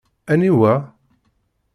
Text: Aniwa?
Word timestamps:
Aniwa? 0.31 0.73